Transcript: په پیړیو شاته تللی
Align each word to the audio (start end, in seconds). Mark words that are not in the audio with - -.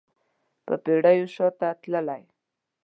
په 0.65 0.73
پیړیو 0.83 1.27
شاته 1.35 1.67
تللی 1.81 2.23